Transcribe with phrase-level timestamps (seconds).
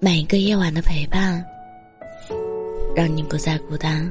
[0.00, 1.44] 每一个夜晚的陪伴，
[2.94, 4.08] 让你不再孤单。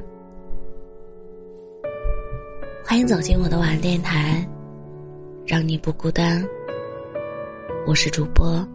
[2.85, 4.45] 欢迎走进我的晚安电台，
[5.45, 6.45] 让你不孤单。
[7.87, 8.67] 我是主播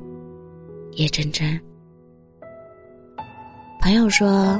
[0.92, 1.60] 叶真真。
[3.78, 4.58] 朋友说：“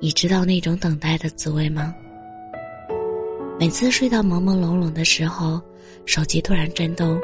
[0.00, 1.94] 你知道那种等待的滋味吗？
[3.58, 5.58] 每次睡到朦朦胧胧的时候，
[6.04, 7.18] 手机突然震动，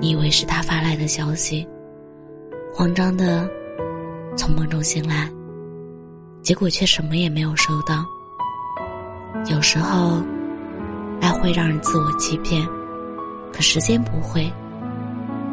[0.00, 1.68] 你以为是他发来的消息。”
[2.74, 3.46] 慌张的
[4.34, 5.30] 从梦中醒来，
[6.40, 8.02] 结果却什么也没有收到。
[9.50, 10.22] 有时候，
[11.20, 12.66] 爱会让人自我欺骗，
[13.52, 14.50] 可时间不会。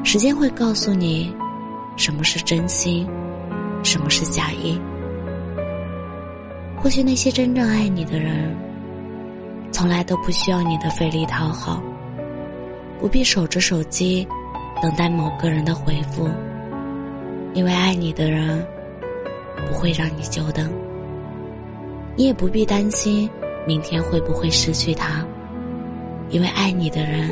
[0.02, 1.36] 时间会告诉你，
[1.98, 3.06] 什么是真心，
[3.84, 4.80] 什么是假意。
[6.78, 8.56] 或许那些真正爱你的人，
[9.74, 11.84] 从来都不需要你的费力讨好，
[12.98, 14.26] 不必守着手机，
[14.82, 16.30] 等待某个人的回复。
[17.54, 18.66] 因为爱你的人
[19.68, 20.72] 不会让你久等，
[22.16, 23.30] 你也不必担心
[23.68, 25.26] 明天会不会失去他，
[26.30, 27.30] 因为爱你的人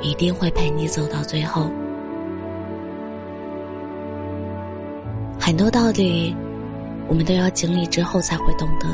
[0.00, 1.70] 一定会陪你走到最后。
[5.38, 6.34] 很多道理，
[7.08, 8.88] 我们都要经历之后才会懂得。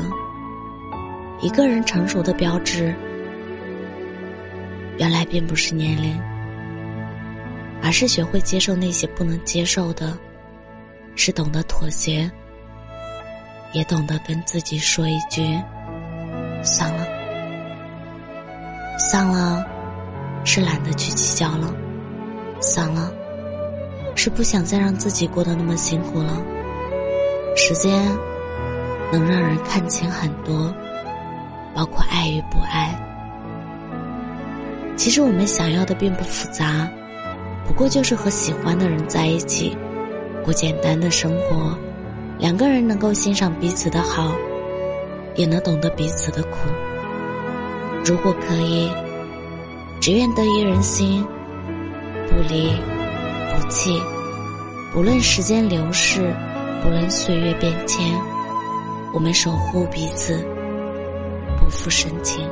[1.41, 2.93] 一个人成熟的标志，
[4.97, 6.19] 原来并不是年龄。
[7.83, 10.17] 而是学会接受那些不能接受的，
[11.15, 12.31] 是懂得妥协，
[13.73, 15.61] 也懂得跟自己说一句
[16.63, 17.05] “算了”。
[18.97, 19.65] 算了，
[20.45, 21.67] 是懒得去计较了；
[22.61, 23.11] 算了，
[24.15, 26.41] 是不想再让自己过得那么辛苦了。
[27.55, 28.01] 时间
[29.11, 30.73] 能让人看清很多，
[31.75, 32.97] 包括爱与不爱。
[34.95, 36.89] 其实我们想要的并不复杂。
[37.65, 39.75] 不过就是和喜欢的人在一起，
[40.43, 41.77] 过简单的生活，
[42.37, 44.35] 两个人能够欣赏彼此的好，
[45.35, 46.57] 也能懂得彼此的苦。
[48.05, 48.91] 如果可以，
[50.01, 51.25] 只愿得一人心，
[52.27, 52.69] 不离
[53.55, 53.99] 不弃。
[54.93, 56.35] 不论时间流逝，
[56.83, 58.05] 不论岁月变迁，
[59.13, 60.45] 我们守护彼此，
[61.57, 62.47] 不负深情。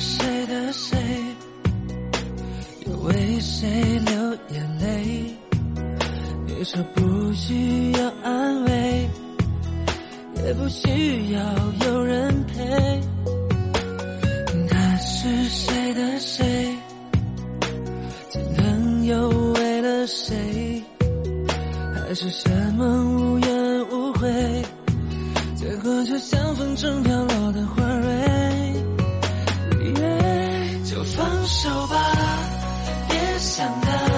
[0.00, 0.96] 谁的谁，
[2.86, 3.68] 又为谁
[4.06, 5.36] 流眼泪？
[6.46, 9.08] 你说不需要安慰，
[10.42, 11.40] 也不需要
[11.86, 13.00] 有人陪。
[14.70, 16.74] 他是谁的谁？
[18.30, 20.82] 心疼又为了谁？
[21.94, 24.64] 还是什么无怨无悔？
[25.54, 27.82] 结果就像风中飘落的花
[31.40, 31.96] 放手吧
[33.08, 34.09] 别想他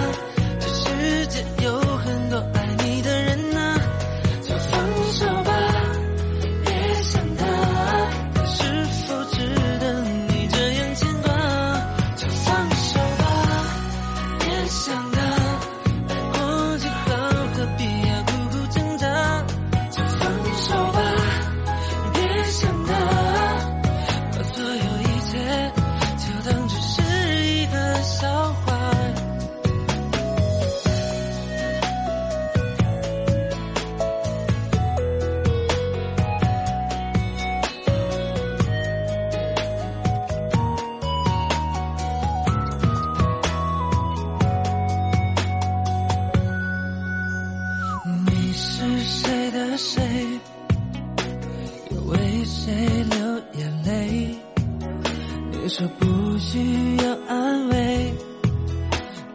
[55.69, 56.06] 说不
[56.38, 58.14] 需要安慰，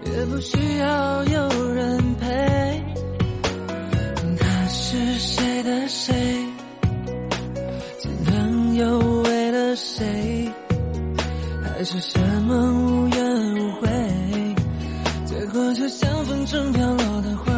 [0.05, 2.83] 也不需要有人陪。
[4.37, 6.13] 他是谁的谁？
[7.99, 10.51] 心疼又为了谁？
[11.63, 13.87] 还是什么无怨无悔？
[15.25, 17.56] 结果就像风中飘落的花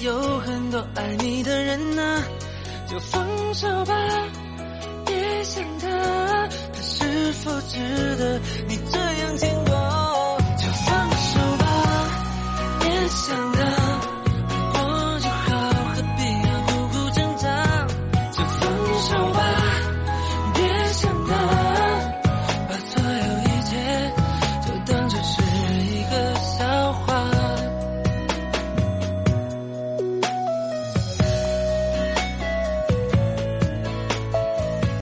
[0.00, 2.22] 有很多爱你的人呐、
[2.86, 3.94] 就放手吧，
[5.06, 5.88] 别想他，
[6.72, 8.38] 他是否值得
[8.68, 10.36] 你这样牵挂？
[10.58, 11.64] 就放手吧，
[12.80, 13.55] 别想